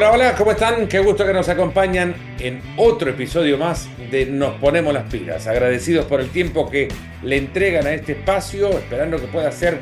[0.00, 0.88] Hola, hola, ¿cómo están?
[0.88, 5.46] Qué gusto que nos acompañan en otro episodio más de Nos Ponemos las Pilas.
[5.46, 6.88] Agradecidos por el tiempo que
[7.22, 9.78] le entregan a este espacio, esperando que pueda ser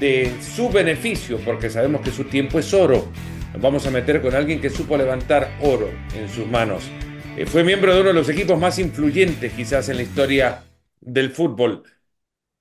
[0.00, 3.12] de su beneficio, porque sabemos que su tiempo es oro.
[3.52, 6.90] Nos vamos a meter con alguien que supo levantar oro en sus manos.
[7.36, 10.64] Eh, fue miembro de uno de los equipos más influyentes quizás en la historia
[11.00, 11.84] del fútbol.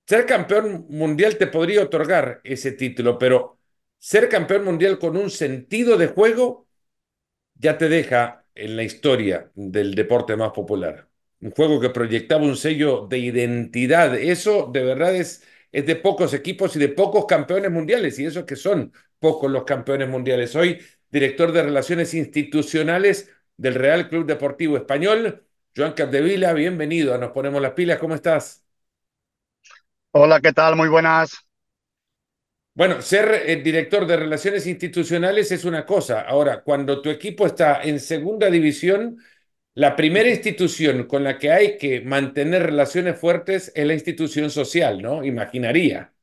[0.05, 3.57] Ser campeón mundial te podría otorgar ese título, pero
[3.97, 6.68] ser campeón mundial con un sentido de juego
[7.59, 11.09] ya te deja en la historia del deporte más popular.
[11.41, 14.15] Un juego que proyectaba un sello de identidad.
[14.17, 18.19] Eso de verdad es, es de pocos equipos y de pocos campeones mundiales.
[18.19, 20.55] Y eso que son pocos los campeones mundiales.
[20.57, 20.81] Hoy,
[21.11, 25.45] director de Relaciones Institucionales del Real Club Deportivo Español,
[25.77, 27.17] Joan Capdevila, bienvenido.
[27.19, 27.99] Nos ponemos las pilas.
[27.99, 28.65] ¿Cómo estás?
[30.11, 30.75] Hola, ¿qué tal?
[30.75, 31.48] Muy buenas.
[32.79, 36.21] Bueno, ser el eh, director de relaciones institucionales es una cosa.
[36.21, 39.17] Ahora, cuando tu equipo está en segunda división,
[39.75, 45.01] la primera institución con la que hay que mantener relaciones fuertes es la institución social,
[45.01, 45.25] ¿no?
[45.25, 46.13] Imaginaría.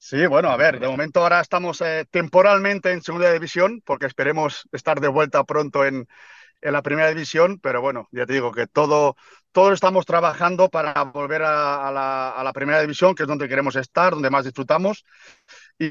[0.00, 4.68] Sí, bueno, a ver, de momento ahora estamos eh, temporalmente en segunda división, porque esperemos
[4.72, 6.06] estar de vuelta pronto en,
[6.60, 9.16] en la primera división, pero bueno, ya te digo que todo,
[9.52, 14.30] todos estamos trabajando para volver a, la, primera división, que es donde queremos estar, donde
[14.30, 15.04] más disfrutamos.
[15.78, 15.90] Y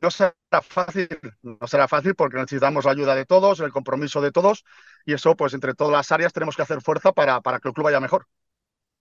[0.00, 1.08] no será fácil,
[1.42, 4.64] no será fácil porque necesitamos la ayuda de todos, el compromiso de todos,
[5.04, 7.84] y eso, pues entre todas las áreas tenemos que hacer fuerza para, que el club
[7.84, 8.26] vaya mejor.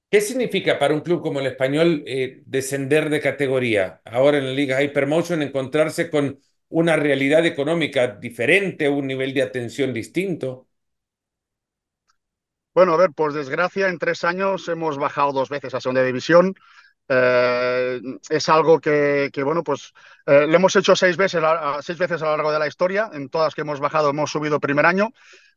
[0.10, 4.02] ¿Qué significa para un club como el español eh, descender de categoría?
[4.04, 9.94] Ahora en la Liga Hypermotion, encontrarse con una realidad económica diferente, un nivel de atención
[9.94, 10.68] distinto.
[12.74, 16.56] Bueno, a ver, por desgracia, en tres años hemos bajado dos veces a segunda división.
[17.10, 19.94] Eh, es algo que, bueno, pues
[20.26, 21.42] eh, lo hemos hecho seis veces,
[21.82, 23.10] seis veces a lo largo de la historia.
[23.14, 25.10] En todas que hemos bajado hemos subido primer año.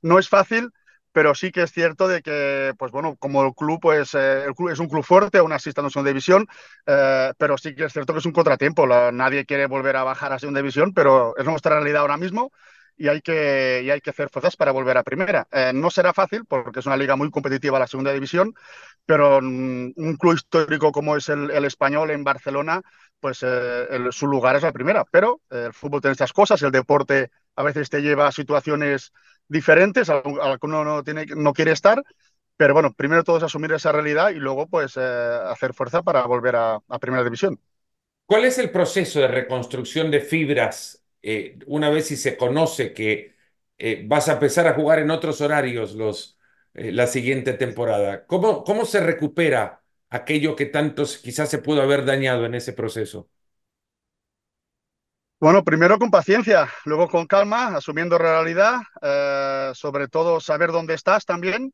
[0.03, 0.71] No es fácil,
[1.13, 4.55] pero sí que es cierto de que, pues bueno, como el club, pues eh, el
[4.55, 6.49] club es un club fuerte, aún así está en segunda división,
[6.85, 8.87] pero sí que es cierto que es un contratiempo.
[9.13, 12.51] nadie quiere volver a bajar a segunda división, pero es nuestra realidad ahora mismo
[12.97, 15.47] y hay que, y hay que hacer fuerzas para volver a primera.
[15.51, 18.55] Eh, no será fácil porque es una liga muy competitiva la segunda división,
[19.05, 22.83] pero un club histórico como es el, español en Barcelona,
[23.21, 25.05] pues eh, su lugar es la primera.
[25.11, 29.13] Pero eh, el fútbol tiene estas cosas, el deporte a veces te lleva a situaciones
[29.49, 32.03] diferentes a las que uno no, tiene, no quiere estar.
[32.57, 36.55] Pero bueno, primero todo es asumir esa realidad y luego pues hacer fuerza para volver
[36.55, 37.59] a, a primera división.
[38.27, 43.35] ¿Cuál es el proceso de reconstrucción de fibras eh, una vez si se conoce que
[43.79, 46.39] eh, vas a empezar a jugar en otros horarios los,
[46.75, 49.81] eh, la siguiente temporada, ¿cómo, ¿cómo se recupera
[50.11, 53.31] aquello que tantos quizás se pudo haber dañado en ese proceso?
[55.41, 58.81] Bueno, primero con paciencia, luego con calma, asumiendo realidad,
[59.75, 61.73] sobre todo saber dónde estás también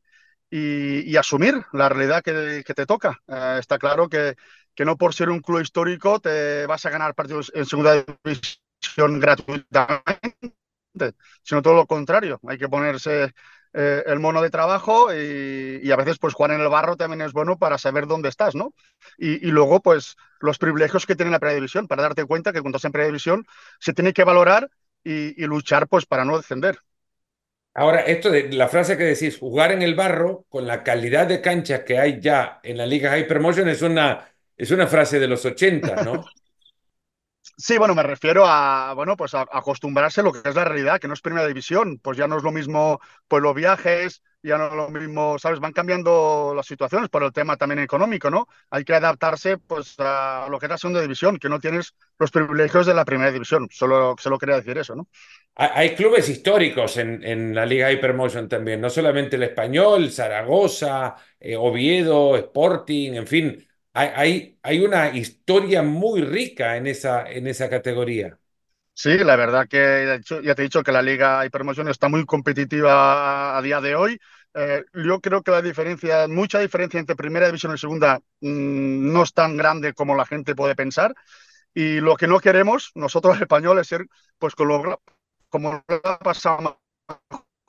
[0.48, 3.20] y, asumir la realidad que, te toca.
[3.58, 4.34] está claro que,
[4.74, 8.69] que no por ser un club histórico te vas a ganar partidos en segunda división
[8.96, 12.40] gratuitamente, sino todo lo contrario.
[12.46, 13.32] Hay que ponerse
[13.72, 17.32] eh, el mono de trabajo y, a veces pues jugar en el barro también es
[17.32, 18.74] bueno para saber dónde estás, ¿no?
[19.16, 22.88] Y, luego pues los privilegios que tiene la predivisión, para darte cuenta que cuando estás
[22.88, 23.46] en predivisión
[23.78, 24.68] se tiene que valorar
[25.04, 26.78] y, luchar pues para no descender.
[27.72, 31.40] Ahora, esto de la frase que decís, jugar en el barro con la calidad de
[31.40, 35.44] cancha que hay ya en la Liga Hypermotion es una, es una frase de los
[35.44, 36.24] 80, ¿no?
[37.62, 40.98] Sí, bueno, me refiero a, bueno, pues a, acostumbrarse a lo que es la realidad,
[40.98, 44.56] que no es primera división, pues ya no es lo mismo, pues los viajes, ya
[44.56, 45.60] no es lo mismo, ¿sabes?
[45.60, 48.48] Van cambiando las situaciones por el tema también económico, ¿no?
[48.70, 52.30] Hay que adaptarse, pues, a lo que es la segunda división, que no tienes los
[52.30, 55.06] privilegios de la primera división, solo, solo quería decir eso, ¿no?
[55.56, 61.56] Hay clubes históricos en, en la Liga Hypermotion también, no solamente el Español, Zaragoza, eh,
[61.56, 68.38] Oviedo, Sporting, en fin, hay, hay, una historia muy rica en esa, en esa categoría.
[68.94, 73.56] Sí, la verdad que ya te he dicho que la Liga Hypermotion está muy competitiva
[73.56, 74.20] a día de hoy.
[74.54, 79.22] Eh, yo creo que la diferencia, mucha diferencia entre primera división y segunda mm, no
[79.22, 81.14] es tan grande como la gente puede pensar.
[81.74, 84.06] Y lo que no queremos nosotros españoles es ser,
[84.38, 85.00] pues como,
[85.48, 86.80] como ha pasado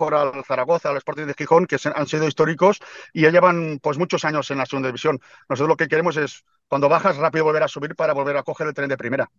[0.09, 2.79] al Zaragoza, al Sporting de Gijón, que han sido históricos
[3.13, 5.19] y ya llevan pues muchos años en la segunda división.
[5.49, 8.67] Nosotros lo que queremos es, cuando bajas, rápido volver a subir para volver a coger
[8.67, 9.29] el tren de primera.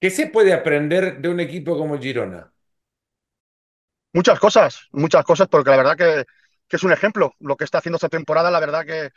[0.00, 2.52] ¿Qué se puede aprender de un equipo como Girona?
[4.12, 6.24] Muchas cosas, muchas cosas, porque la verdad que,
[6.68, 7.34] que es un ejemplo.
[7.38, 9.10] Lo que está haciendo esta temporada, la verdad que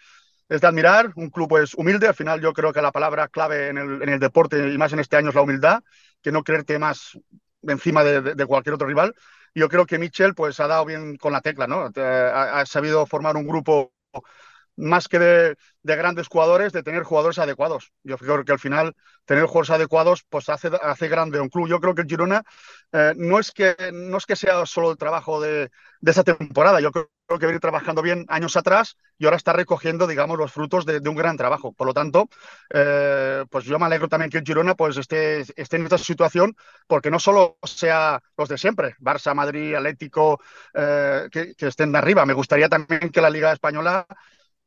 [0.47, 1.11] es de admirar.
[1.15, 2.07] Un club pues humilde.
[2.07, 4.93] Al final yo creo que la palabra clave en el, en el deporte y más
[4.93, 5.83] en este año es la humildad,
[6.21, 7.17] que no creerte más
[7.63, 9.15] encima de, cualquier otro rival.
[9.55, 11.89] Yo creo que Michel pues ha dado bien con la tecla, ¿no?
[11.95, 13.93] ha sabido formar un grupo
[14.77, 17.93] más que de, grandes jugadores, de tener jugadores adecuados.
[18.03, 21.67] Yo creo que al final tener jugadores adecuados pues hace, hace grande un club.
[21.69, 22.43] Yo creo que el Girona
[22.91, 25.69] eh, no, es que, no es que sea solo el trabajo de,
[26.01, 30.07] de esta temporada, yo creo, que viene trabajando bien años atrás y ahora está recogiendo,
[30.07, 31.73] digamos, los frutos de, un gran trabajo.
[31.73, 32.29] Por lo tanto,
[32.73, 36.55] eh, pues yo me alegro también que el Girona pues esté, esté en esta situación
[36.87, 40.39] porque no solo sea los de siempre, Barça, Madrid, Atlético,
[40.73, 42.25] eh, que, estén de arriba.
[42.25, 44.05] Me gustaría también que la Liga Española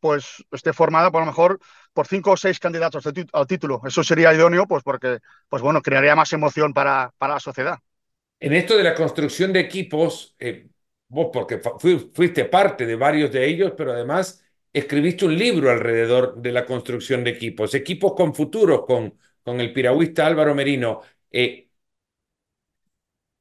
[0.01, 1.59] pues esté formada por lo mejor
[1.93, 3.81] por cinco o seis candidatos al título.
[3.85, 5.19] Eso sería idóneo, pues porque,
[5.49, 7.79] pues bueno, crearía más emoción para, para la sociedad.
[8.41, 10.69] En esto de la construcción de equipos, eh,
[11.09, 11.61] vos porque
[12.13, 17.25] fuiste parte de varios de ellos, pero además escribiste un libro alrededor de la construcción
[17.25, 21.01] de equipos, equipos con futuros, con, con el piragüista Álvaro Merino.
[21.31, 21.69] Eh,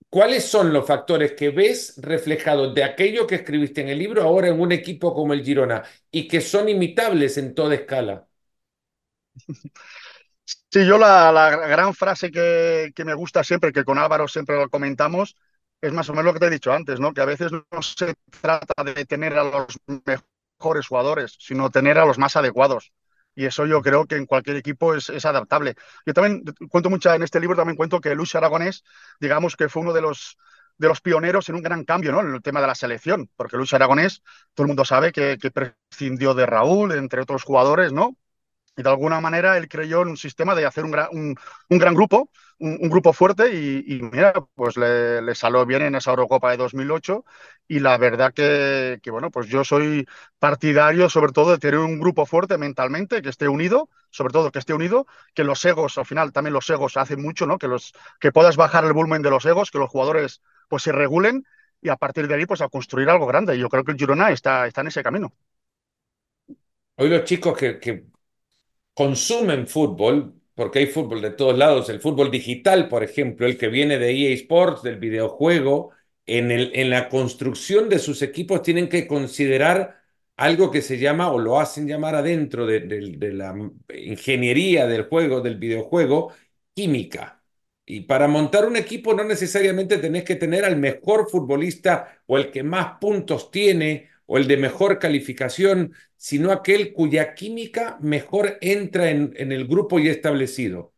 [0.10, 4.48] ¿Cuáles son los factores que ves reflejados de aquello que escribiste en el libro ahora
[4.48, 8.28] en un equipo como el Girona y que son imitables en toda escala?
[10.72, 15.36] Sí, yo la, gran frase que, me gusta siempre, que con Álvaro siempre lo comentamos,
[15.82, 17.14] es más o menos lo que te he dicho antes, ¿no?
[17.14, 22.06] Que a veces no se trata de tener a los mejores jugadores, sino tener a
[22.06, 22.92] los más adecuados
[23.38, 25.76] y eso yo creo que en cualquier equipo es, adaptable.
[26.08, 28.84] Yo también cuento mucho en este libro, también cuento que Luis Aragonés,
[29.20, 30.40] digamos que fue uno de los,
[30.80, 32.22] de los pioneros en un gran cambio ¿no?
[32.22, 34.24] en el tema de la selección, porque Luis Aragonés,
[34.56, 38.18] todo el mundo sabe que, que prescindió de Raúl, entre otros jugadores, ¿no?
[38.78, 41.36] Y de alguna manera él creyó en un sistema de hacer un gran, un,
[41.70, 42.30] gran grupo,
[42.60, 47.26] un, grupo fuerte y, mira, pues le, salió bien en esa Eurocopa de 2008
[47.68, 50.08] y la verdad que, que, bueno, pues yo soy
[50.38, 54.60] partidario sobre todo de tener un grupo fuerte mentalmente, que esté unido, sobre todo que
[54.60, 57.58] esté unido, que los egos, al final también los egos hacen mucho, ¿no?
[57.58, 60.92] Que, los, que puedas bajar el volumen de los egos, que los jugadores pues se
[60.92, 61.46] regulen
[61.82, 63.56] y a partir de ahí pues a construir algo grande.
[63.56, 65.34] Y yo creo que el Girona está, está en ese camino.
[66.96, 68.08] Hoy los chicos que
[68.98, 73.68] consumen fútbol, porque hay fútbol de todos lados, el fútbol digital, por ejemplo, el que
[73.68, 75.92] viene de EA Sports, del videojuego,
[76.26, 80.02] en, el, en la construcción de sus equipos tienen que considerar
[80.36, 83.56] algo que se llama, o lo hacen llamar adentro de, de la
[83.96, 86.34] ingeniería del juego, del videojuego,
[86.74, 87.44] química.
[87.86, 92.52] Y para montar un equipo no necesariamente tenés que tener al mejor futbolista o el
[92.52, 99.10] que más puntos tiene o el de mejor calificación, sino aquel cuya química mejor entra
[99.10, 100.94] en, el grupo ya establecido.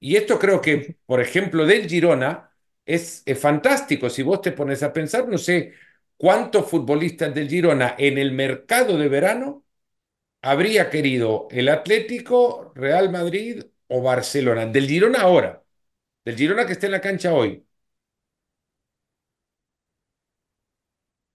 [0.00, 2.50] Y esto creo que, por ejemplo, del Girona
[2.86, 4.10] es, es fantástico.
[4.10, 5.74] Si vos te pones a pensar, no sé
[6.16, 9.64] cuántos futbolistas del Girona en el mercado de verano
[10.42, 14.66] habría querido el Atlético, Real Madrid o Barcelona.
[14.66, 15.64] Del Girona ahora,
[16.24, 17.66] del Girona que está en la cancha hoy.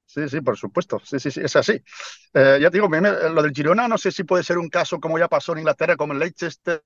[0.09, 0.99] Sí, sí, por supuesto.
[1.05, 1.73] Sí, sí, sí, es así.
[2.33, 5.19] Eh, ya te digo, lo del Girona no sé si puede ser un caso como
[5.19, 6.83] ya pasó en Inglaterra, como el Leicester,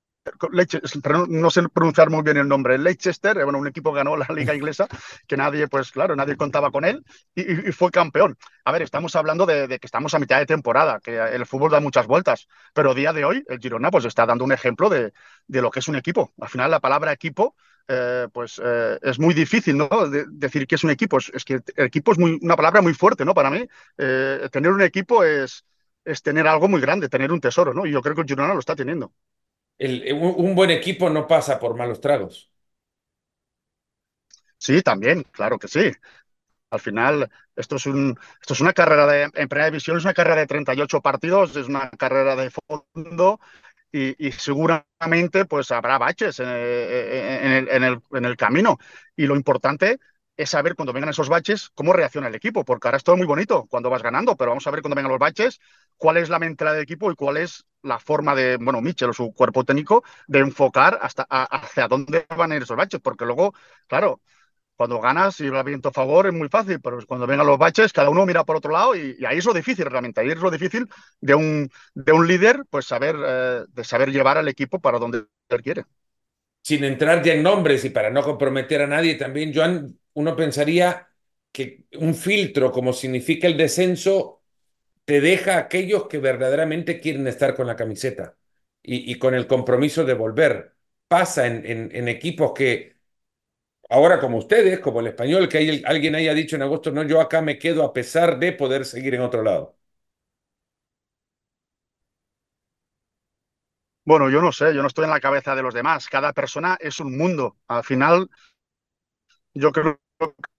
[0.52, 4.54] Leicester no sé pronunciar muy bien el nombre, Leicester, bueno, un equipo ganó la liga
[4.54, 4.88] inglesa
[5.26, 7.02] que nadie, pues claro, nadie contaba con él
[7.34, 8.36] y, fue campeón.
[8.62, 11.80] A ver, estamos hablando de, que estamos a mitad de temporada, que el fútbol da
[11.80, 15.14] muchas vueltas, pero a día de hoy el Girona pues está dando un ejemplo de,
[15.46, 16.34] de lo que es un equipo.
[16.38, 19.88] Al final la palabra equipo eh, pues eh, es muy difícil ¿no?
[20.28, 21.18] decir que es un equipo.
[21.18, 23.34] Es, que el equipo es muy, una palabra muy fuerte ¿no?
[23.34, 23.66] para mí.
[23.98, 25.64] Eh, tener un equipo es,
[26.04, 27.86] es tener algo muy grande, tener un tesoro, ¿no?
[27.86, 29.12] Y yo creo que el Girona lo está teniendo.
[29.78, 32.50] un buen equipo no pasa por malos tragos.
[34.56, 35.92] Sí, también, claro que sí.
[36.70, 40.14] Al final, esto es, un, esto es una carrera de, en primera división, es una
[40.14, 43.40] carrera de 38 partidos, es una carrera de fondo
[43.94, 48.78] y, seguramente pues habrá baches eh, eh, en, el, en, el, en, el, camino.
[49.16, 49.98] Y lo importante
[50.36, 53.26] es saber cuando vengan esos baches cómo reacciona el equipo, porque ahora es todo muy
[53.26, 55.60] bonito cuando vas ganando, pero vamos a ver cuando vengan los baches
[55.96, 59.12] cuál es la mentalidad del equipo y cuál es la forma de, bueno, Mitchell o
[59.12, 63.54] su cuerpo técnico de enfocar hasta hacia dónde van a ir esos baches, porque luego,
[63.86, 64.20] claro,
[64.76, 67.92] cuando ganas y va viento a favor es muy fácil, pero cuando vengan los baches,
[67.92, 70.20] cada uno mira por otro lado y, ahí es lo difícil realmente.
[70.20, 70.88] Ahí es lo difícil
[71.20, 75.26] de un, de un líder, pues saber, eh, de saber llevar al equipo para donde
[75.48, 75.84] él quiere.
[76.62, 81.08] Sin entrar ya en nombres y para no comprometer a nadie, también, Joan, uno pensaría
[81.52, 84.42] que un filtro, como significa el descenso,
[85.04, 88.36] te deja a aquellos que verdaderamente quieren estar con la camiseta
[88.82, 90.74] y, con el compromiso de volver.
[91.06, 92.93] Pasa en, en equipos que
[93.90, 97.42] ahora como ustedes, como el español, que alguien haya dicho en agosto, no, yo acá
[97.42, 99.76] me quedo a pesar de poder seguir en otro lado.
[104.06, 106.08] Bueno, yo no sé, yo no estoy en la cabeza de los demás.
[106.08, 107.56] Cada persona es un mundo.
[107.68, 108.28] Al final,
[109.54, 110.00] yo creo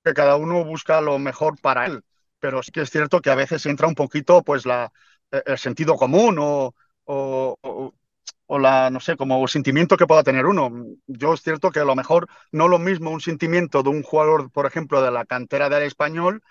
[0.04, 2.04] que cada uno busca lo mejor para él,
[2.40, 4.92] pero sí que es cierto que a veces entra un poquito pues la,
[5.32, 6.74] eh, el sentido común o
[8.50, 10.72] la, no sé, como sentimiento que pueda tener uno.
[11.08, 14.52] Yo es cierto que a lo mejor no lo mismo un sentimiento de un jugador,
[14.52, 16.42] por ejemplo, de la cantera del español,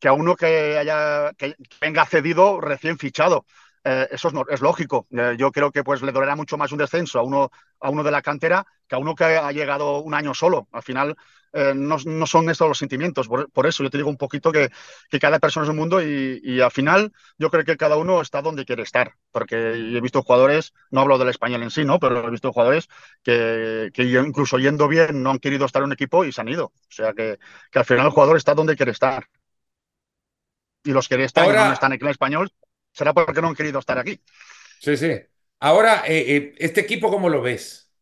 [0.00, 3.46] que a uno que haya que venga cedido recién fichado.
[3.84, 5.06] Eh, eso es, es lógico.
[5.10, 8.02] Eh, yo creo que pues le dolerá mucho más un descenso a uno, a uno
[8.04, 10.68] de la cantera que a uno que ha llegado un año solo.
[10.72, 11.16] Al final
[11.52, 13.26] eh, no, no, son estos los sentimientos.
[13.26, 14.70] Por, por, eso yo te digo un poquito que,
[15.10, 18.20] que cada persona es un mundo y, y, al final yo creo que cada uno
[18.20, 19.14] está donde quiere estar.
[19.32, 21.98] Porque he visto jugadores, no hablo del español en sí, ¿no?
[21.98, 22.88] Pero he visto jugadores
[23.22, 26.48] que, que incluso yendo bien no han querido estar en un equipo y se han
[26.48, 26.66] ido.
[26.66, 27.38] O sea que,
[27.70, 29.26] que al final el jugador está donde quiere estar.
[30.84, 31.68] Y los que están Ahora...
[31.68, 32.52] no están aquí en el español
[32.92, 34.20] será porque no han querido estar aquí.
[34.78, 35.12] Sí, sí.
[35.60, 37.92] Ahora, eh, eh, ¿este equipo cómo lo ves?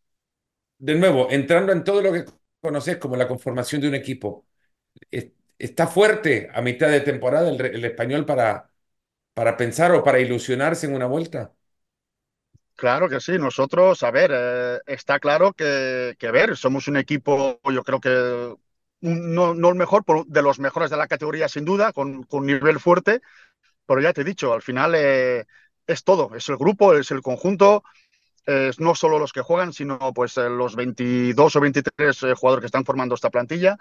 [0.79, 2.27] De nuevo, entrando en todo lo que
[2.61, 4.47] conoces como la conformación de un equipo,
[5.59, 8.71] ¿está fuerte a mitad de temporada el, el español para,
[9.35, 11.55] para pensar o para ilusionarse en una vuelta?
[12.77, 17.61] Claro que sí, nosotros, a ver, eh, está claro que, que, ver, somos un equipo,
[17.71, 18.55] yo creo que
[19.03, 22.81] no, no el mejor, de los mejores de la categoría sin duda, con, con nivel
[22.81, 23.21] fuerte,
[23.91, 25.47] pero ya te he dicho, al final eh,
[25.85, 27.83] es todo, es el grupo, es el conjunto,
[28.47, 32.61] es no solo los que juegan, sino pues eh, los 22 o 23 eh, jugadores
[32.61, 33.77] que están formando esta plantilla.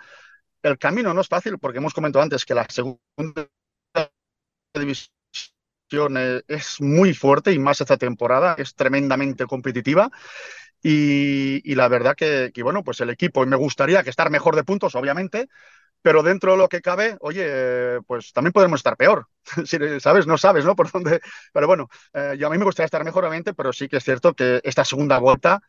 [0.63, 3.48] El camino no es fácil porque hemos comentado antes que la segunda
[4.74, 10.10] división eh, es muy fuerte y más esta temporada, es tremendamente competitiva.
[10.82, 14.32] Y, y, la verdad que, que, bueno, pues el equipo, y me gustaría que estar
[14.32, 15.50] mejor de puntos, obviamente,
[16.01, 19.27] pero dentro de lo que cabe, oye, pues también podemos estar peor,
[20.00, 20.27] ¿sabes?
[20.27, 20.75] No sabes, ¿no?
[20.77, 21.22] Por dónde,
[21.53, 24.03] pero bueno, eh, yo a mí me gustaría estar mejor, obviamente, pero sí que es
[24.03, 25.62] cierto que esta segunda vuelta,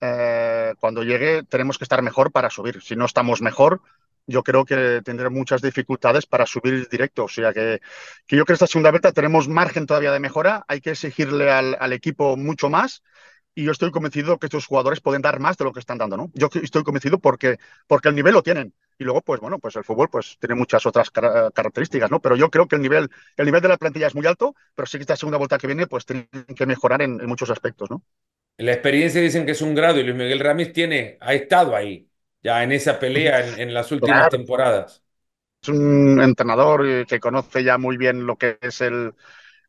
[0.00, 2.82] eh, cuando llegue, tenemos que estar mejor para subir.
[2.82, 3.82] Si no estamos mejor,
[4.26, 7.24] yo creo que tendré muchas dificultades para subir directo.
[7.24, 7.80] O sea que,
[8.26, 11.50] que yo creo que esta segunda vuelta tenemos margen todavía de mejora, hay que exigirle
[11.50, 13.02] al, al equipo mucho más
[13.60, 16.16] y yo estoy convencido que estos jugadores pueden dar más de lo que están dando,
[16.16, 16.30] ¿no?
[16.34, 18.74] Yo estoy convencido porque, porque el nivel lo tienen.
[18.98, 22.20] Y luego, pues bueno, pues el fútbol pues tiene muchas otras car características, ¿no?
[22.20, 24.86] Pero yo creo que el nivel, el nivel de la plantilla es muy alto, pero
[24.86, 27.90] sí que esta segunda vuelta que viene, pues tienen que mejorar en, en muchos aspectos,
[27.90, 28.02] ¿no?
[28.58, 32.08] La experiencia dicen que es un grado y Luis Miguel Ramírez tiene, ha estado ahí,
[32.42, 34.28] ya en esa pelea en, en las últimas claro.
[34.28, 35.04] temporadas.
[35.62, 39.14] Es un entrenador que conoce ya muy bien lo que es el,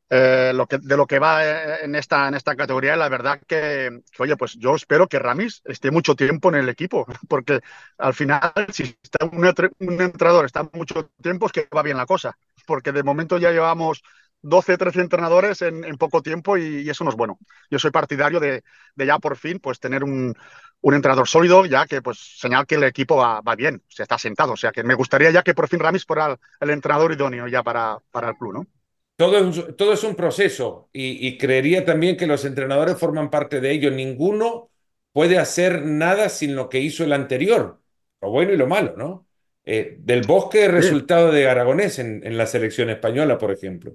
[0.09, 4.23] eh, de lo que va eh, en esta, en esta categoría, la verdad que, que,
[4.23, 7.61] oye, pues yo espero que Ramis esté mucho tiempo en el equipo, porque
[7.97, 12.05] al final, si está un, un entrenador está mucho tiempo, es que va bien la
[12.05, 14.01] cosa, porque de momento ya llevamos
[14.41, 17.37] 12, 13 entrenadores en, poco tiempo y, eso no es bueno.
[17.69, 18.63] Yo soy partidario de,
[18.95, 20.35] de ya por fin pues tener un,
[20.81, 24.17] un, entrenador sólido, ya que pues señal que el equipo va, va bien, se está
[24.17, 24.53] sentado.
[24.53, 27.47] O sea que me gustaría ya que por fin Ramis fuera el, el entrenador idóneo
[27.47, 28.78] ya para, para el club, ¿no?
[29.19, 33.59] Todo es, todo es un proceso y, y, creería también que los entrenadores forman parte
[33.59, 33.91] de ello.
[33.91, 34.71] Ninguno
[35.11, 37.81] puede hacer nada sin lo que hizo el anterior,
[38.21, 39.27] lo bueno y lo malo, ¿no?
[39.65, 43.91] Eh, del Bosque, resultado de Aragonés en, en, la selección española, por ejemplo.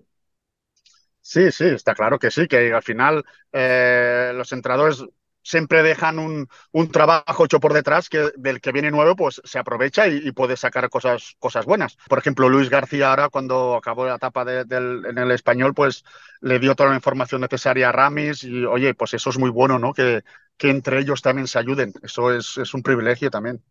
[1.23, 5.07] Sí, sí, está claro que sí, que al final eh, los entrenadores
[5.45, 9.59] siempre dejan un, un, trabajo hecho por detrás que del que viene nuevo pues se
[9.61, 11.97] aprovecha y, y, puede sacar cosas, cosas buenas.
[12.09, 16.05] Por ejemplo, Luis García ahora cuando acabó la etapa de, del, en el español pues
[16.41, 19.79] le dio toda la información necesaria a Ramis y oye, pues eso es muy bueno,
[19.79, 19.93] ¿no?
[19.93, 20.23] Que,
[20.57, 21.93] que entre ellos también se ayuden.
[22.03, 23.63] Eso es, es un privilegio también.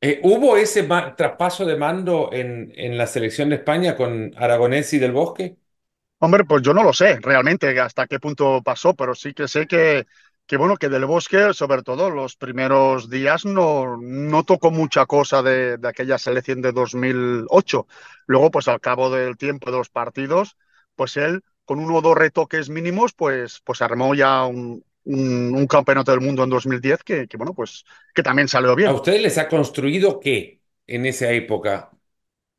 [0.00, 0.84] Eh, ¿Hubo ese
[1.16, 5.56] traspaso de mando en, en la selección de España con Aragonés y del Bosque?
[6.20, 9.66] Hombre, pues yo no lo sé realmente hasta qué punto pasó, pero sí que sé
[9.68, 10.06] que,
[10.48, 15.42] que bueno, que del bosque, sobre todo los primeros días, no, no tocó mucha cosa
[15.42, 17.86] de, de, aquella selección de 2008.
[18.26, 20.56] Luego, pues al cabo del tiempo de los partidos,
[20.96, 26.12] pues él, con uno o dos retoques mínimos, pues, pues armó ya un, un, campeonato
[26.12, 28.88] del mundo en 2010 que, que, bueno, pues que también salió bien.
[28.88, 31.90] ¿A ustedes les ha construido qué en esa época,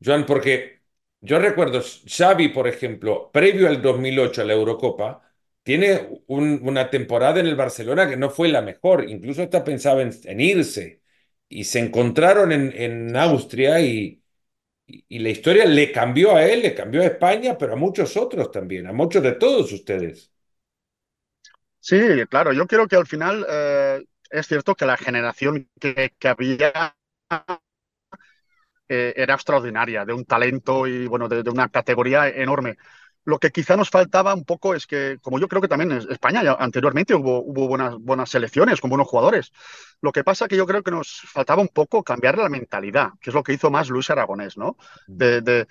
[0.00, 0.26] Joan?
[0.26, 0.82] Porque
[1.20, 5.29] yo recuerdo Xavi, por ejemplo, previo al 2008 a la Eurocopa,
[5.62, 10.02] tiene un, una temporada en el Barcelona que no fue la mejor, incluso hasta pensaba
[10.02, 11.02] en, irse,
[11.48, 14.16] y se encontraron en, Austria y,
[15.08, 18.88] la historia le cambió a él, le cambió a España, pero a muchos otros también,
[18.88, 20.32] a muchos de todos ustedes.
[21.78, 26.28] Sí, claro, yo creo que al final eh, es cierto que la generación que, que
[26.28, 26.96] había
[28.88, 32.76] eh, era extraordinaria, de un talento y bueno, de una categoría enorme
[33.24, 36.10] Lo que quizá nos faltaba un poco es que, como yo creo que también en
[36.10, 39.52] España anteriormente hubo, hubo buenas, buenas selecciones con buenos jugadores.
[40.00, 43.30] Lo que pasa que yo creo que nos faltaba un poco cambiar la mentalidad, que
[43.30, 44.76] es lo que hizo más Luis Aragonés, ¿no?
[45.06, 45.66] De, de,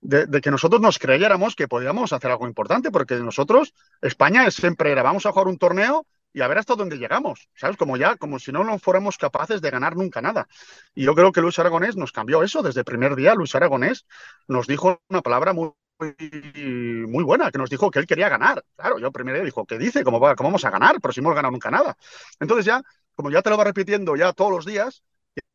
[0.00, 5.02] de, que nosotros nos creyéramos que podíamos hacer algo importante, porque nosotros, España siempre era,
[5.02, 7.76] vamos a jugar un torneo y a ver hasta dónde llegamos, ¿sabes?
[7.76, 10.46] Como ya, como si no, no fuéramos capaces de ganar nunca nada.
[10.94, 13.34] Y yo creo que Luis Aragonés nos cambió eso desde el primer día.
[13.34, 14.06] Luis Aragonés
[14.46, 18.64] nos dijo una palabra muy, muy buena, que nos dijo que él quería ganar.
[18.76, 20.04] Claro, yo el primer día dijo, ¿qué dice?
[20.04, 21.00] ¿Cómo, va, ¿Cómo vamos a ganar?
[21.00, 21.96] Pero si hemos ganado nunca nada.
[22.40, 22.82] Entonces ya,
[23.14, 25.02] como ya te lo va repitiendo ya todos los días,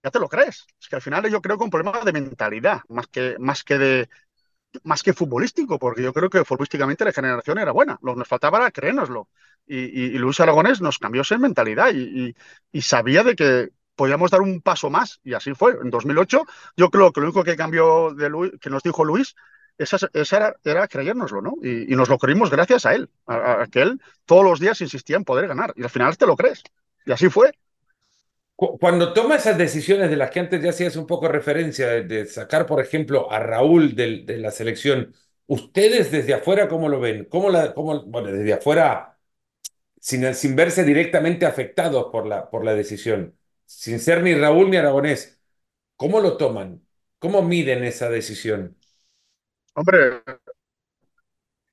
[0.03, 0.65] ya te lo crees.
[0.79, 3.77] Es que al final yo creo que un problema de mentalidad, más que, más que
[3.77, 4.09] de,
[4.83, 7.99] más que futbolístico, porque yo creo que futbolísticamente la generación era buena.
[8.01, 9.29] Lo nos faltaba creérnoslo.
[9.65, 12.35] Y, Luis Aragonés nos cambió esa mentalidad y,
[12.81, 15.19] sabía de que podíamos dar un paso más.
[15.23, 15.77] Y así fue.
[15.81, 16.43] En 2008,
[16.75, 19.35] yo creo que lo único que cambió de Luis, que nos dijo Luis,
[19.77, 21.55] esa, era, era, creérnoslo, ¿no?
[21.61, 25.23] Y, nos lo creímos gracias a él, a, que él todos los días insistía en
[25.23, 25.73] poder ganar.
[25.75, 26.63] Y al final te lo crees.
[27.05, 27.51] Y así fue.
[28.55, 32.65] Cuando toma esas decisiones de las que antes ya hacías un poco referencia, de, sacar,
[32.65, 35.13] por ejemplo, a Raúl de, la selección,
[35.47, 37.25] ¿ustedes desde afuera cómo lo ven?
[37.25, 39.17] ¿Cómo la, cómo, bueno, desde afuera,
[39.99, 44.77] sin, sin verse directamente afectados por la, por la decisión, sin ser ni Raúl ni
[44.77, 45.39] Aragonés,
[45.95, 46.85] ¿cómo lo toman?
[47.19, 48.77] ¿Cómo miden esa decisión?
[49.75, 50.23] Hombre,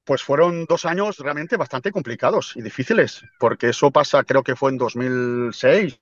[0.04, 4.70] pues fueron dos años realmente bastante complicados y difíciles, porque eso pasa, creo que fue
[4.70, 6.00] en 2006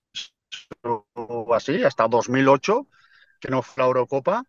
[0.82, 2.86] o así, hasta 2008,
[3.40, 4.44] que no fue la Eurocopa.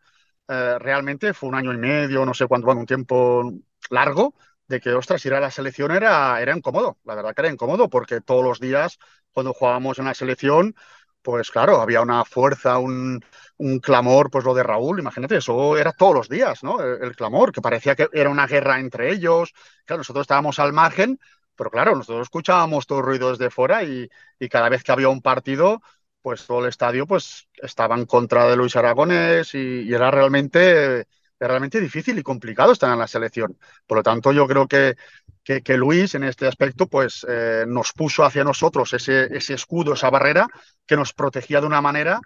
[0.48, 3.52] Eh, realmente fue un año y medio, no sé cuánto, bueno, un tiempo
[3.90, 4.36] largo,
[4.68, 7.00] de que, ostras, ir a la selección era, era incómodo.
[7.06, 9.00] La verdad que era incómodo, porque todos los días,
[9.32, 10.76] cuando jugábamos en la selección,
[11.22, 13.24] pues claro, había una fuerza, un,
[13.58, 16.82] un, clamor, pues lo de Raúl, imagínate, eso era todos los días, ¿no?
[16.82, 19.54] El, clamor, que parecía que era una guerra entre ellos.
[19.86, 21.20] Claro, nosotros estábamos al margen,
[21.56, 24.10] pero claro, nosotros escuchábamos todo el ruido desde fuera y,
[24.50, 25.82] cada vez que había un partido,
[26.22, 31.08] pues todo el estadio pues estaba en contra de Luis Aragonés y, era realmente,
[31.48, 33.58] realmente difícil y complicado estar en la selección.
[33.88, 34.96] Por lo tanto, yo creo que,
[35.44, 40.10] que, Luis en este aspecto pues eh, nos puso hacia nosotros ese, ese escudo, esa
[40.10, 40.48] barrera
[40.86, 42.20] que nos protegía de una manera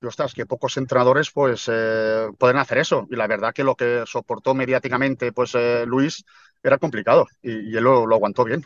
[0.00, 3.06] y ostras, que pocos entrenadores pues eh, pueden hacer eso.
[3.10, 6.24] Y la verdad que lo que soportó mediáticamente pues eh, Luis
[6.62, 8.64] era complicado y, él lo, aguantó bien.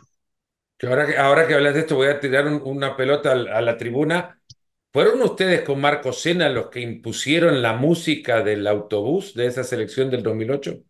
[0.77, 3.77] Que ahora, que ahora que hablas de esto, voy a tirar una pelota a la
[3.77, 4.39] tribuna.
[4.95, 10.09] ¿Fueron ustedes con Marco Sena los que impusieron la música del autobús de esa selección
[10.09, 10.83] del 2008?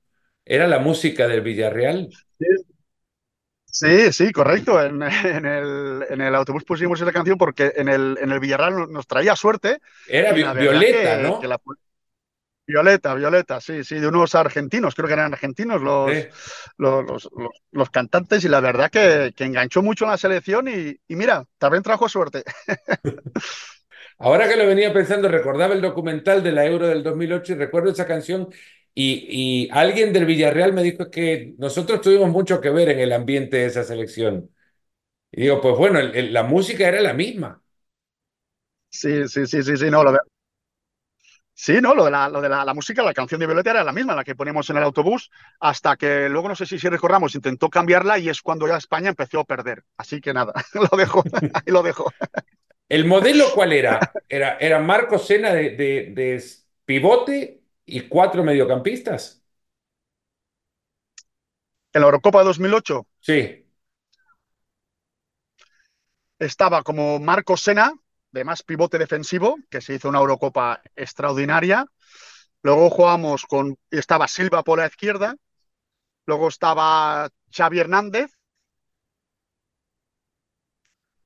[0.45, 2.09] ¿Era la música del Villarreal?
[3.65, 4.79] Sí, sí, correcto.
[4.79, 9.07] En, el, en, el, autobús pusimos esa canción porque en el, en el Villarreal nos
[9.07, 9.79] traía suerte.
[10.07, 11.41] Era Violeta, ¿no?
[12.67, 16.11] Violeta, Violeta, sí, sí, de unos argentinos, creo que eran argentinos los,
[16.77, 17.29] los,
[17.71, 21.45] los, cantantes y la verdad que, que, enganchó mucho en la selección y, y mira,
[21.59, 22.43] también trajo suerte.
[24.17, 27.91] Ahora que lo venía pensando, recordaba el documental de la Euro del 2008 y recuerdo
[27.91, 28.49] esa canción
[28.93, 33.57] y, alguien del Villarreal me dijo que nosotros tuvimos mucho que ver en el ambiente
[33.57, 34.49] de esa selección.
[35.31, 37.61] Y digo, pues bueno, la música era la misma.
[38.89, 40.17] Sí, sí, sí, sí, sí, no, lo,
[41.57, 43.93] Sí, no, lo de, la, lo de la, música, la canción de Violeta era la
[43.93, 47.33] misma, la que poníamos en el autobús, hasta que luego, no sé si, si recordamos,
[47.33, 49.85] intentó cambiarla y es cuando ya España empezó a perder.
[49.95, 51.23] Así que nada, lo dejo,
[51.53, 52.11] ahí lo dejo.
[52.89, 53.99] ¿El modelo cuál era?
[54.29, 56.43] ¿Era, era Marco Sena de, de, de
[56.85, 59.43] pivote y cuatro mediocampistas?
[61.93, 63.07] ¿En la Eurocopa 2008?
[63.19, 63.65] Sí.
[66.39, 67.93] Estaba como Marco Sena,
[68.31, 71.85] de más pivote defensivo, que se hizo una Eurocopa extraordinaria.
[72.63, 75.35] Luego jugamos con, estaba Silva por la izquierda,
[76.27, 78.31] luego estaba Xavi Hernández,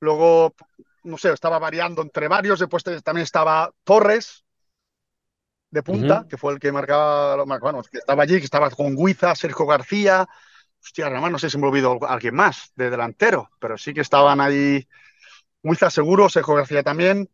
[0.00, 0.54] luego,
[1.02, 4.44] no sé, estaba variando entre varios, después también estaba Torres
[5.70, 9.34] de punta, que fue el que marcaba, bueno, que estaba allí, que estaba con Guiza,
[9.34, 10.28] Sergio García,
[10.82, 14.40] hostia, además no sé si me olvidó alguien más de delantero, pero sí que estaban
[14.40, 14.86] ahí
[15.62, 17.28] Muiza seguro, Sergio García también.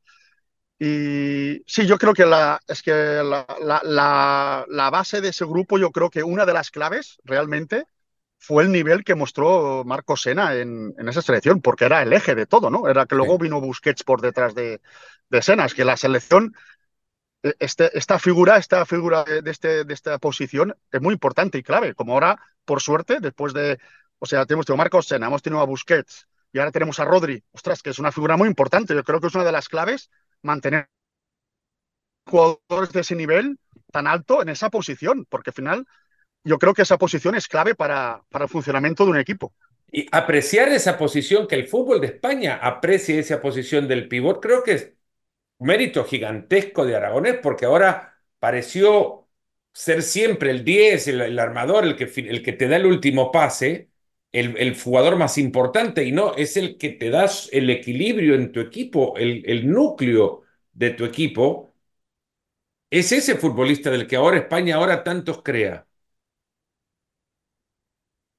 [0.79, 5.79] Y sí, yo creo que la, es que la, la, la, base de ese grupo,
[5.79, 7.87] yo creo que una de las claves realmente
[8.39, 12.35] fue el nivel que mostró Marco Sena en, en, esa selección, porque era el eje
[12.35, 12.89] de todo, ¿no?
[12.89, 14.81] Era que luego vino Busquets por detrás de,
[15.31, 16.55] de Sena, es que la selección,
[17.43, 21.63] e, este, esta figura, esta figura de, este, de esta posición es muy importante y
[21.63, 23.79] clave, como ahora, por suerte, después de,
[24.19, 27.45] o sea, tenemos a Marco Sena, hemos tenido a Busquets, y ahora tenemos a Rodri,
[27.53, 28.95] ostras, que es una figura muy importante.
[28.95, 30.89] Yo creo que es una de las claves mantener
[32.27, 33.59] jugadores de ese nivel
[33.93, 35.87] tan alto en esa posición, porque al final
[36.47, 39.53] yo creo que esa posición es clave para, para el funcionamiento de un equipo.
[39.91, 44.63] Y apreciar esa posición, que el fútbol de España aprecie esa posición del pivot, creo
[44.63, 44.93] que es
[45.59, 49.29] un mérito gigantesco de Aragonés, porque ahora pareció
[49.73, 53.91] ser siempre el 10, el, armador, el que, el que te da el último pase,
[54.33, 58.61] el, jugador más importante, y no, es el que te da el equilibrio en tu
[58.61, 61.75] equipo, el, el núcleo de tu equipo.
[62.91, 65.87] Es ese futbolista del que ahora España ahora tantos crea.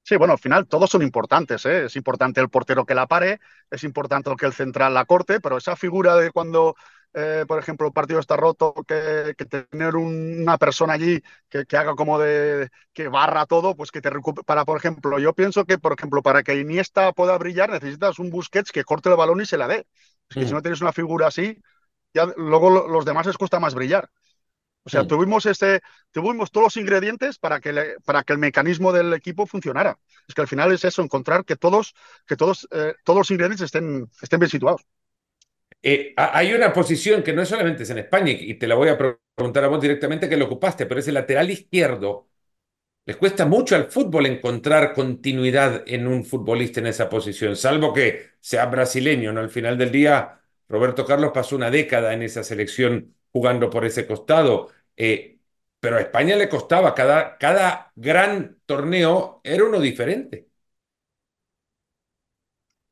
[0.07, 1.65] Sí, bueno, al final todos son importantes.
[1.65, 1.85] ¿eh?
[1.85, 5.57] Es importante el portero que la pare, es importante que el central la corte, pero
[5.57, 6.77] esa figura de cuando,
[7.13, 12.19] eh, por ejemplo, el partido está roto, que, tener una persona allí que, haga como
[12.19, 14.45] de que barra todo, pues que te recupere.
[14.45, 18.29] Para, por ejemplo, yo pienso que, por ejemplo, para que Iniesta pueda brillar, necesitas un
[18.29, 19.87] Busquets que corte el balón y se la dé.
[20.29, 20.55] Es que si mm.
[20.55, 21.61] no tienes una figura así,
[22.13, 24.09] ya luego los demás les cuesta más brillar.
[24.87, 29.11] O sea, tuvimos, este, tuvimos todos los ingredientes para que, para que el mecanismo del
[29.13, 29.99] equipo funcionara.
[30.29, 31.93] Es que al final es eso, encontrar que todos,
[32.25, 34.85] que todos, eh, todos los ingredientes estén, estén bien situados.
[35.83, 38.87] Eh, hay una posición que no es solamente es en España, y te la voy
[38.87, 42.29] a preguntar a vos directamente que lo ocupaste, pero es el lateral izquierdo.
[43.05, 48.31] Les cuesta mucho al fútbol encontrar continuidad en un futbolista en esa posición, salvo que
[48.39, 49.41] sea brasileño, ¿no?
[49.41, 54.07] Al final del día, Roberto Carlos pasó una década en esa selección jugando por ese
[54.07, 54.69] costado.
[54.97, 55.39] Eh,
[55.79, 60.49] pero a España le costaba, cada, cada gran torneo era uno diferente.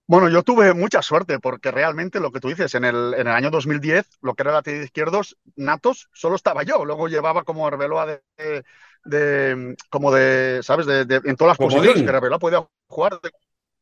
[0.07, 3.33] Bueno, yo tuve mucha suerte porque realmente lo que tú dices, en el, en el
[3.33, 6.85] año 2010, lo que era la de izquierdos natos, solo estaba yo.
[6.85, 8.63] Luego llevaba como Arbeloa de,
[9.03, 10.85] de, como de, ¿sabes?
[10.85, 13.31] De, en todas las posiciones que Arbeloa podía jugar de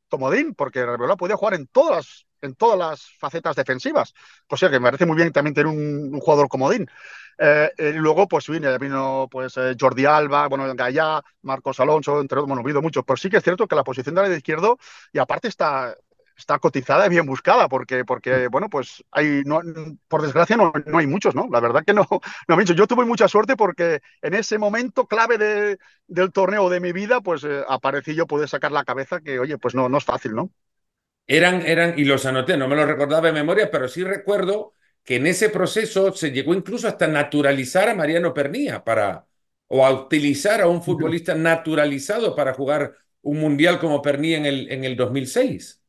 [0.10, 4.14] comodín, porque Arbeloa podía jugar en todas, en todas las facetas defensivas.
[4.50, 6.88] O sea que me parece muy bien también tener un, un jugador comodín.
[7.38, 12.48] Eh, luego, pues vino, vino pues, eh, Jordi Alba, bueno, Gallá, Marcos Alonso, entre otros,
[12.48, 13.04] bueno, ha habido muchos.
[13.06, 14.78] Pero sí que es cierto que la posición de la de izquierdo,
[15.12, 15.96] y aparte está,
[16.38, 19.62] está cotizada y bien buscada, porque, porque bueno, pues hay, no,
[20.08, 21.48] por desgracia no, no, hay muchos, ¿no?
[21.52, 22.08] La verdad que no,
[22.48, 22.76] no muchos.
[22.76, 27.22] Yo tuve mucha suerte porque en ese momento clave de, del torneo de mi vida,
[27.22, 30.34] pues eh, aparecí yo, pude sacar la cabeza que, oye, pues no, no es fácil,
[30.34, 30.52] ¿no?
[31.26, 35.18] Eran, eran, y los anoté, no me los recordaba de memoria, pero sí recuerdo que
[35.18, 39.28] en ese proceso se llegó incluso hasta naturalizar a Mariano Pernía para,
[39.68, 44.72] o a utilizar a un futbolista naturalizado para jugar un mundial como Pernía en el,
[44.72, 45.82] en el 2006.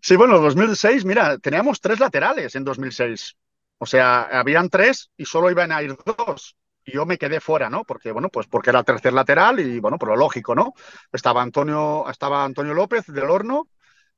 [0.00, 3.36] Sí, bueno, 2006, mira, teníamos tres laterales en 2006.
[3.78, 6.56] O sea, habían tres y solo iban a ir dos.
[6.84, 7.84] Y yo me quedé fuera, ¿no?
[7.84, 10.72] Porque, bueno, pues porque era el tercer lateral y, bueno, pero lógico, ¿no?
[11.12, 13.68] Estaba Antonio, estaba Antonio López del Horno,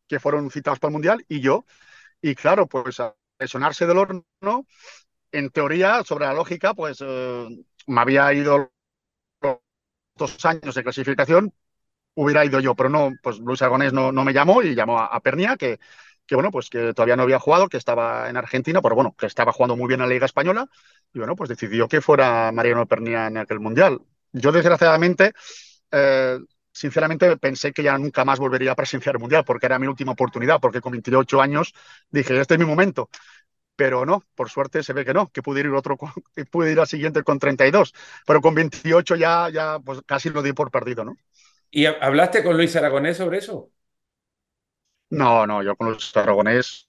[0.09, 1.65] que fueron citados para el Mundial, y yo.
[2.23, 3.01] Y claro, pues
[3.47, 4.67] sonarse del horno,
[5.33, 7.49] en teoría, sobre la lógica, pues eh,
[7.87, 8.73] me había ido
[10.17, 11.53] dos años de clasificación,
[12.15, 15.21] hubiera ido yo, pero no, pues Luis Aragonés no, no me llamó y llamó a,
[15.21, 15.79] Pernia, que,
[16.27, 19.27] que bueno, pues que todavía no había jugado, que estaba en Argentina, pero bueno, que
[19.27, 20.69] estaba jugando muy bien en la Liga Española,
[21.13, 24.01] y bueno, pues decidió que fuera Mariano Pernia en aquel Mundial.
[24.33, 25.33] Yo, desgraciadamente,
[25.93, 26.39] eh,
[26.73, 30.13] sinceramente pensé que ya nunca más volvería a presenciar el Mundial, porque era mi última
[30.13, 31.75] oportunidad, porque con 28 años
[32.11, 33.11] dije, este es mi momento.
[33.77, 35.97] Pero no, por suerte se ve que no, que pude ir otro,
[36.53, 37.95] pude ir al siguiente con 32,
[38.27, 41.17] pero con 28 ya, ya pues casi lo di por perdido, ¿no?
[41.71, 43.71] ¿Y hablaste con Luis Aragonés sobre eso?
[45.11, 46.88] No, no, yo con Luis Aragonés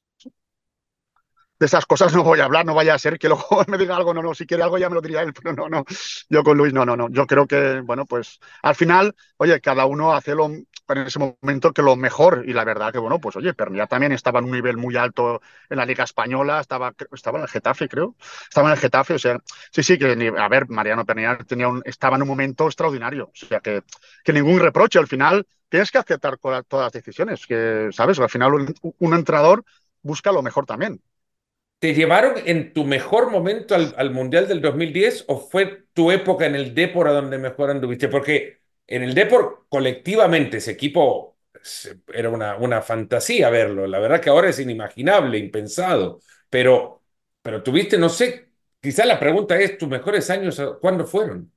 [1.59, 3.95] de esas cosas no voy a hablar, no vaya a ser que luego me diga
[3.95, 5.85] algo, no, no, si quiere algo ya me lo diría él, pero no, no,
[6.29, 9.85] yo con Luis, no, no, no, yo creo que, bueno, pues al final, oye, cada
[9.85, 13.35] uno hace lo, en ese momento que lo mejor, y la verdad que, bueno, pues
[13.35, 17.37] oye, Pernia también estaba en un nivel muy alto en la Liga Española, estaba, estaba
[17.39, 19.37] en el Getafe, creo, estaba en el Getafe, o sea,
[19.71, 23.45] sí, sí, que, a ver, Mariano Pernia tenía un, estaba en un momento extraordinario, o
[23.45, 23.83] sea, que,
[24.23, 28.19] que ningún reproche, al final tienes que aceptar todas las decisiones, que, ¿sabes?
[28.19, 29.63] Al final un, un entrenador
[30.01, 31.01] busca lo mejor también.
[31.79, 36.55] ¿Te llevaron en tu mejor momento al, Mundial del 2010 o fue tu época en
[36.55, 38.09] el Depor a donde mejor anduviste?
[38.09, 41.37] Porque en el Depor colectivamente ese equipo
[42.13, 43.87] era una, una fantasía verlo.
[43.87, 46.19] La verdad que ahora es inimaginable, impensado.
[46.49, 47.01] Pero,
[47.41, 48.49] pero tuviste, no sé,
[48.81, 51.49] quizá la pregunta es, ¿tus mejores años cuándo fueron?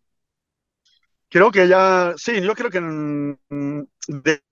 [1.28, 4.42] Creo que ya, sí, yo creo que de,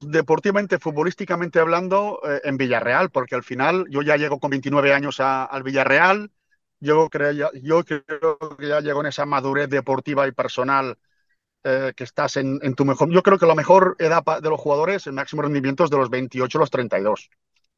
[0.00, 5.20] deportivamente, futbolísticamente hablando, eh, en Villarreal, porque al final yo ya llego con 29 años
[5.20, 6.30] al Villarreal,
[6.80, 10.98] yo creo, yo creo que ya llego en esa madurez deportiva y personal
[11.64, 13.10] eh, que estás en, tu mejor.
[13.10, 16.10] Yo creo que la mejor edad de los jugadores, el máximo rendimiento es de los
[16.10, 17.30] 28 a los 32.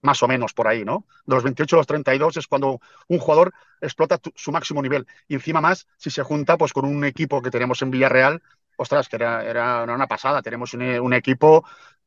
[0.02, 1.06] más o menos por ahí, ¿no?
[1.26, 5.06] De los 28 a los 32 es cuando un jugador explota su máximo nivel.
[5.28, 8.42] Y encima más, si se junta pues con un equipo que tenemos en Villarreal,
[8.80, 10.42] ostras, que era, era una pasada.
[10.42, 11.64] Tenemos un, equipo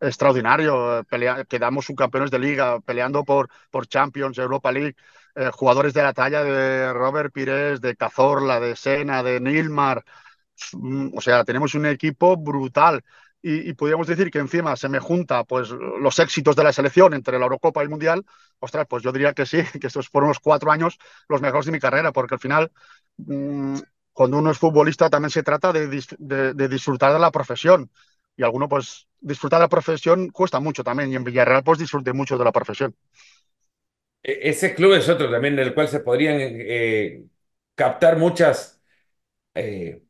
[0.08, 4.96] extraordinario, pelea, quedamos subcampeones de liga, peleando por, por Champions, Europa League,
[5.36, 10.04] eh, jugadores de la talla de Robert Pires, de Cazorla, de Sena, de Nilmar.
[10.74, 13.04] Mm, o sea, tenemos un equipo brutal
[13.42, 17.38] y, podríamos decir que encima se me junta pues los éxitos de la selección entre
[17.38, 18.26] la Eurocopa y el Mundial,
[18.60, 21.74] ostras, pues yo diría que sí, que estos fueron los cuatro años los mejores de
[21.74, 22.72] mi carrera, porque al final
[23.18, 23.78] mmm,
[24.14, 25.88] cuando uno es futbolista también se trata de,
[26.20, 27.92] de, disfrutar de la profesión.
[28.38, 31.12] Y alguno, pues, disfrutar la profesión cuesta mucho también.
[31.12, 32.96] Y en Villarreal, pues, disfrute mucho de la profesión.
[34.24, 37.26] E, ese club es otro también del cual se podrían eh,
[37.76, 38.82] captar muchas
[39.56, 40.04] eh,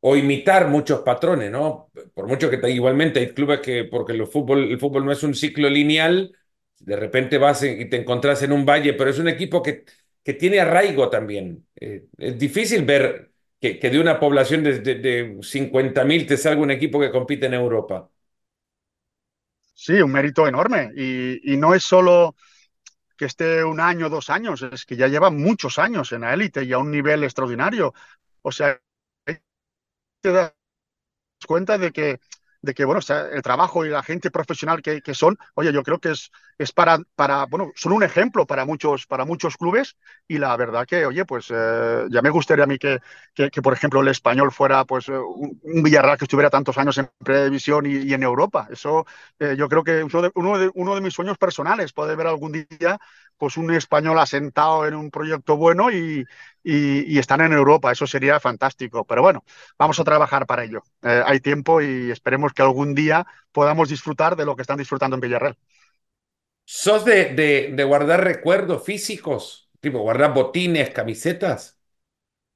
[0.00, 1.92] o imitar muchos patrones, ¿no?
[2.14, 5.34] Por mucho que igualmente hay clubes que, porque el fútbol, el fútbol no es un
[5.36, 6.36] ciclo lineal,
[6.80, 9.84] de repente vas y te encontrás en un valle, pero es un equipo que,
[10.24, 11.66] que tiene arraigo también.
[11.80, 16.62] Eh, es difícil ver que, que de una población de, de, de 50.000 te salga
[16.62, 18.10] un equipo que compite en Europa.
[19.74, 20.90] Sí, un mérito enorme.
[20.96, 22.36] Y, no es solo
[23.16, 26.64] que esté un año, dos años, es que ya lleva muchos años en la élite
[26.64, 27.94] y a un nivel extraordinario.
[28.42, 28.80] O sea,
[30.20, 30.54] te das
[31.46, 32.20] cuenta de que,
[32.62, 35.82] de que bueno, o el trabajo y la gente profesional que, que, son, oye, yo
[35.82, 39.96] creo que es, es para, para, bueno, son un ejemplo para muchos, para muchos clubes
[40.28, 43.00] y la verdad que, oye, pues eh, ya me gustaría a mí que,
[43.34, 46.96] que, por ejemplo, el español fuera pues eh, un, un, Villarreal que estuviera tantos años
[46.98, 48.68] en Previsión y, y en Europa.
[48.70, 49.06] Eso
[49.40, 52.28] eh, yo creo que uno de, uno de, uno de mis sueños personales, poder ver
[52.28, 52.98] algún día
[53.36, 56.24] pues un español asentado en un proyecto bueno y,
[56.64, 57.92] y, y, están en Europa.
[57.92, 59.04] Eso sería fantástico.
[59.06, 59.44] Pero bueno,
[59.78, 60.82] vamos a trabajar para ello.
[61.02, 65.16] Eh, hay tiempo y esperemos que algún día podamos disfrutar de lo que están disfrutando
[65.16, 65.58] en Villarreal.
[66.64, 69.70] ¿Sos de, de, de guardar recuerdos físicos?
[69.80, 71.78] Tipo, guardar botines, camisetas.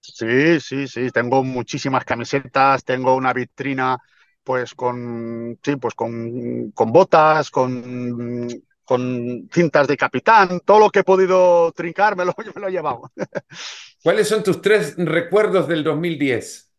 [0.00, 1.10] Sí, sí, sí.
[1.10, 3.98] Tengo muchísimas camisetas, tengo una vitrina
[4.44, 8.48] pues con, sí, pues con, con botas, con
[8.86, 12.72] con cintas de capitán, todo lo que he podido trincar me lo, me lo he
[12.72, 13.12] llevado.
[14.02, 16.72] ¿Cuáles son tus tres recuerdos del 2010?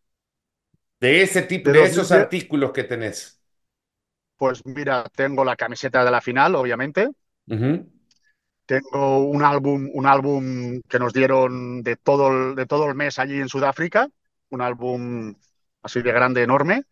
[0.99, 3.41] De ese tipo, de, de esos artículos que tenés.
[4.35, 7.09] Pues mira, tengo la camiseta de la final, obviamente.
[7.49, 7.87] Uh -huh.
[8.65, 13.17] Tengo un álbum, un álbum que nos dieron de todo, el, de todo el mes
[13.17, 14.09] allí en Sudáfrica,
[14.49, 15.33] un álbum
[15.81, 16.83] así de grande, enorme.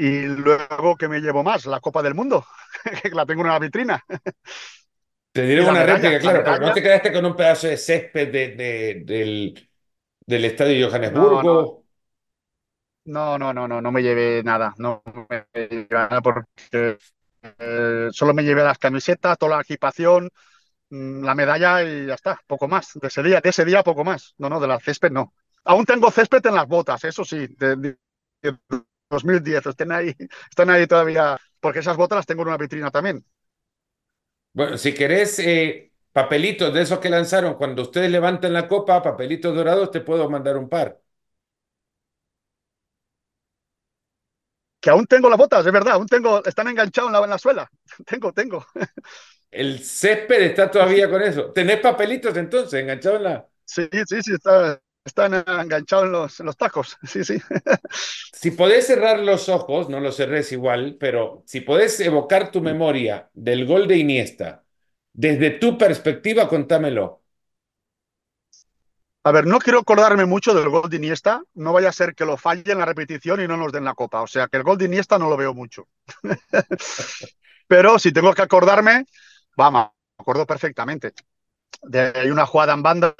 [0.00, 1.66] Y luego, ¿qué me llevo más?
[1.66, 2.46] La Copa del Mundo,
[3.02, 4.02] que la tengo en una vitrina.
[5.32, 8.32] Te diré una medalla, réplica, claro, pero no te quedaste con un pedazo de césped
[8.32, 9.68] de, de, del,
[10.26, 11.84] del estadio de Johannesburgo.
[13.04, 14.74] No, no, no, no, no me llevé nada.
[14.78, 16.98] No me llevé nada porque
[17.58, 20.30] eh, solo me llevé las camisetas, toda la equipación,
[20.90, 22.92] mm, la medalla y ya está, poco más.
[22.94, 24.34] De ese día, de ese día poco más.
[24.38, 25.34] No, no, de la césped no.
[25.64, 27.46] Aún tengo césped en las botas, eso sí.
[27.58, 27.98] De, de,
[29.10, 30.14] 2010, están ahí,
[30.50, 33.24] están ahí todavía, porque esas botas las tengo en una vitrina también.
[34.52, 39.54] Bueno, si querés eh, papelitos de esos que lanzaron cuando ustedes levanten la copa, papelitos
[39.54, 41.00] dorados, te puedo mandar un par.
[44.80, 47.38] Que aún tengo las botas, es verdad, aún tengo, están enganchados en la, en la
[47.38, 47.70] suela.
[48.06, 48.66] tengo, tengo.
[49.52, 51.52] El césped está todavía con eso.
[51.52, 53.48] ¿Tenés papelitos entonces enganchados en la...?
[53.64, 57.38] Sí, sí, sí, está, están enganchados en los, en los tacos, sí, sí.
[58.32, 63.30] Si podés cerrar los ojos, no los cerrés igual, pero si podés evocar tu memoria
[63.32, 64.64] del gol de Iniesta,
[65.12, 67.22] desde tu perspectiva, contámelo.
[69.22, 72.24] A ver, no quiero acordarme mucho del gol de Iniesta, no vaya a ser que
[72.24, 74.62] lo falle en la repetición y no nos den la copa, o sea que el
[74.62, 75.88] gol de Iniesta no lo veo mucho.
[77.68, 79.04] pero si tengo que acordarme,
[79.56, 81.12] vamos, me acuerdo perfectamente.
[81.82, 83.14] De, hay una jugada en banda,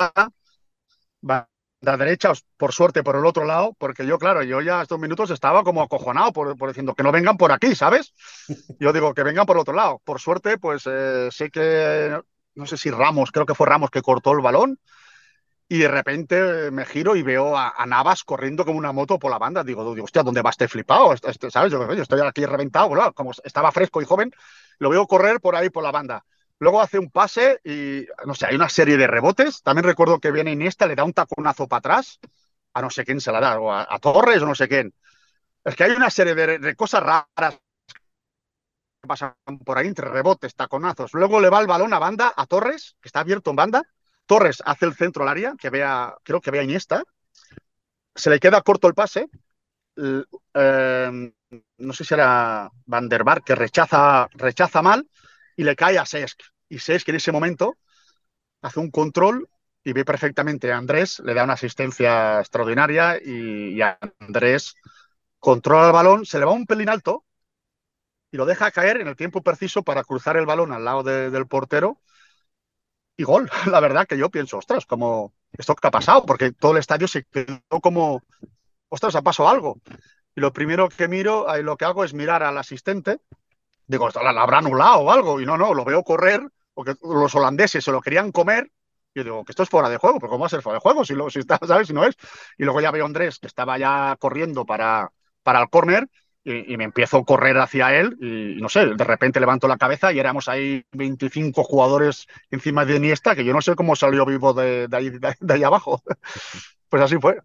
[1.80, 5.30] la derecha, por suerte, por el otro lado, porque yo, claro, yo ya estos minutos
[5.30, 8.12] estaba como acojonado por, por diciendo que no vengan por aquí, ¿sabes?
[8.80, 10.00] Yo digo que vengan por el otro lado.
[10.04, 12.18] Por suerte, pues eh, sé que,
[12.54, 14.78] no sé si Ramos, creo que fue Ramos que cortó el balón
[15.68, 19.30] y de repente me giro y veo a, a Navas corriendo como una moto por
[19.30, 19.62] la banda.
[19.62, 21.14] Digo, digo hostia, ¿dónde va este flipado?
[21.14, 21.72] Este, ¿Sabes?
[21.72, 24.32] Yo, yo estoy aquí reventado, como estaba fresco y joven,
[24.78, 26.24] lo veo correr por ahí por la banda.
[26.60, 29.62] Luego hace un pase y, no sé, hay una serie de rebotes.
[29.62, 32.20] También recuerdo que viene Iniesta, le da un taconazo para atrás,
[32.74, 34.94] a no sé quién se la da, o a, Torres o no sé quién.
[35.64, 37.58] Es que hay una serie de, de cosas raras
[39.00, 41.14] que pasan por ahí entre rebotes, taconazos.
[41.14, 43.82] Luego le va el balón a banda, a Torres, que está abierto en banda.
[44.26, 47.02] Torres hace el centro al área, que vea, creo que vea Iniesta.
[48.14, 49.28] Se le queda corto el pase.
[49.96, 51.32] Eh,
[51.78, 55.08] no sé si era Van der Bar, que rechaza, rechaza mal
[55.60, 56.40] y le cae a Sesc.
[56.70, 57.76] Y Sesc en ese momento
[58.62, 59.46] hace un control
[59.84, 63.78] y ve perfectamente a Andrés, le da una asistencia extraordinaria y,
[64.20, 64.74] Andrés
[65.38, 67.26] controla el balón, se le va un pelín alto
[68.30, 71.28] y lo deja caer en el tiempo preciso para cruzar el balón al lado de,
[71.28, 72.00] del portero
[73.18, 73.50] y gol.
[73.70, 77.06] La verdad que yo pienso, ostras, como esto que ha pasado, porque todo el estadio
[77.06, 78.22] se quedó como,
[78.88, 79.78] ostras, ha pasado algo.
[80.34, 83.20] Y lo primero que miro, lo que hago es mirar al asistente,
[83.90, 86.40] digo, la, la habrá anulado o algo, y no, no, lo veo correr,
[86.72, 88.70] porque los holandeses se lo querían comer,
[89.14, 90.80] yo digo, que esto es fuera de juego, pero ¿cómo va a ser fuera de
[90.80, 91.04] juego?
[91.04, 91.88] Si, lo, si está, ¿sabes?
[91.88, 92.16] Si no es.
[92.56, 95.10] Y luego ya veo a Andrés, que estaba ya corriendo para,
[95.42, 96.08] para el córner,
[96.42, 100.10] y, me empiezo a correr hacia él y, no sé, de repente levanto la cabeza
[100.10, 104.54] y éramos ahí 25 jugadores encima de Iniesta, que yo no sé cómo salió vivo
[104.54, 106.02] de, ahí, de ahí, abajo.
[106.88, 107.38] Pues así fue.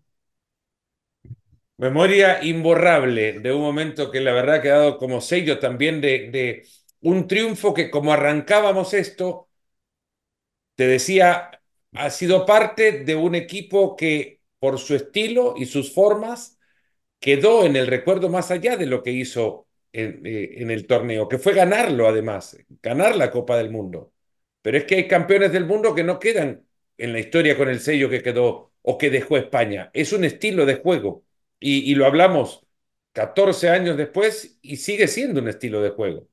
[1.78, 6.66] Memoria imborrable de un momento que la verdad ha quedado como sello también de, de
[7.02, 9.50] un triunfo que como arrancábamos esto,
[10.76, 11.52] te decía,
[11.94, 16.60] ha sido parte de un equipo que por su estilo y sus formas
[17.20, 21.30] quedó en el recuerdo más allá de lo que hizo en, eh, en, el torneo,
[21.30, 24.14] que fue ganarlo además, ganar la Copa del Mundo.
[24.64, 26.66] Pero es que hay campeones del mundo que no quedan
[26.98, 29.92] en la historia con el sello que quedó o que dejó España.
[29.94, 31.25] Es un estilo de juego
[31.60, 32.66] y, lo hablamos
[33.14, 36.28] 14 años después y sigue siendo un estilo de juego.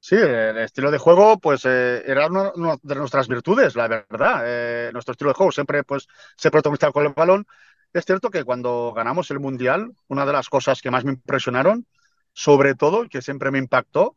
[0.00, 4.42] Sí, el estilo de juego, pues eh, era una, de nuestras virtudes, la verdad.
[4.46, 6.06] Eh, nuestro estilo de juego siempre, pues,
[6.36, 7.44] se protagonizaba con el balón.
[7.92, 11.86] Es cierto que cuando ganamos el Mundial, una de las cosas que más me impresionaron,
[12.32, 14.16] sobre todo, y que siempre me impactó,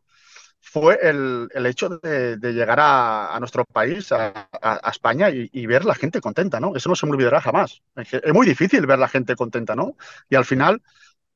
[0.61, 4.49] fue el, el hecho de, llegar a, a, nuestro país, a,
[4.91, 6.75] España, y, ver la gente contenta, ¿no?
[6.75, 7.81] Eso no se me olvidará jamás.
[7.95, 9.95] Es, muy difícil ver la gente contenta, ¿no?
[10.29, 10.81] Y al final,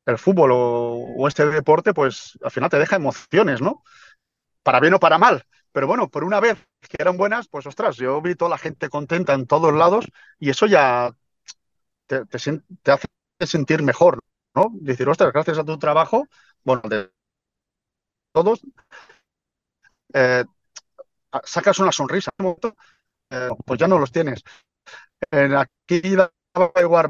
[0.06, 3.84] el fútbol o, o este deporte, pues al final te deja emociones, ¿no?
[4.64, 5.46] para bien o para mal.
[5.72, 8.90] Pero bueno, por una vez que eran buenas, pues ostras, yo vi toda la gente
[8.90, 10.06] contenta en todos lados
[10.40, 11.16] y eso ya
[12.08, 12.38] te, te,
[12.84, 13.08] te hace
[13.46, 14.20] sentir mejor,
[14.56, 14.70] ¿no?
[14.74, 16.28] Decir, ostras, gracias a tu trabajo,
[16.64, 17.12] bueno, de
[18.32, 18.62] todos,
[20.14, 20.44] eh,
[21.44, 22.32] sacas una sonrisa,
[23.30, 24.44] eh, pues ya no los tienes.
[25.32, 27.08] Eh, aquí daba igual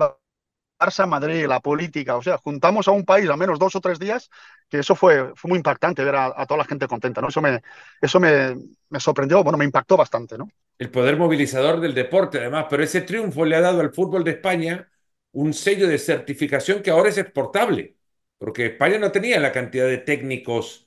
[0.79, 3.99] Barça, Madrid, la política, o sea, juntamos a un país al menos dos o tres
[3.99, 4.29] días,
[4.69, 7.29] que eso fue, fue muy impactante ver a, a, toda la gente contenta, ¿no?
[7.29, 7.61] Eso, me,
[8.01, 8.55] eso me,
[8.89, 10.49] me, sorprendió, bueno, me impactó bastante, ¿no?
[10.77, 14.31] El poder movilizador del deporte, además, pero ese triunfo le ha dado al fútbol de
[14.31, 14.89] España
[15.31, 17.95] un sello de certificación que ahora es exportable,
[18.37, 20.82] porque España no tenía la cantidad de técnicos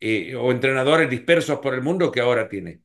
[0.00, 2.80] eh, o entrenadores dispersos por el mundo que ahora tiene.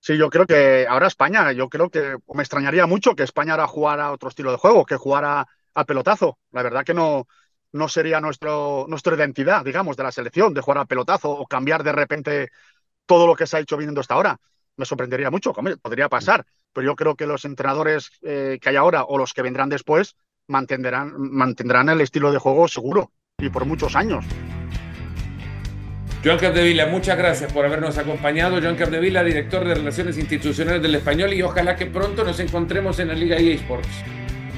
[0.00, 3.66] Sí, yo creo que ahora España, yo creo que me extrañaría mucho que España ahora
[3.66, 6.38] jugara otro estilo de juego, que jugara al pelotazo.
[6.52, 7.26] La verdad que no,
[7.72, 11.82] no sería nuestro, nuestra identidad, digamos, de la selección, de jugar al pelotazo o cambiar
[11.82, 12.50] de repente
[13.06, 14.38] todo lo que se ha hecho viniendo hasta ahora.
[14.76, 19.04] Me sorprendería mucho, podría pasar, pero yo creo que los entrenadores eh, que hay ahora
[19.04, 20.14] o los que vendrán después
[20.46, 24.24] mantendrán, mantendrán el estilo de juego seguro y por muchos años.
[26.24, 28.60] Joan Capdevila, muchas gracias por habernos acompañado.
[28.60, 33.08] Joan Capdevila, director de Relaciones Institucionales del Español, y ojalá que pronto nos encontremos en
[33.08, 33.88] la Liga EA Sports.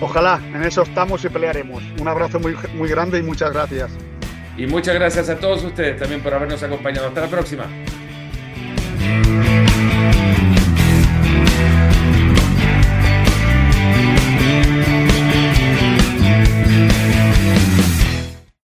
[0.01, 1.83] Ojalá, en eso estamos y pelearemos.
[2.01, 3.91] Un abrazo muy, muy grande y muchas gracias.
[4.57, 7.09] Y muchas gracias a todos ustedes también por habernos acompañado.
[7.09, 7.67] Hasta la próxima.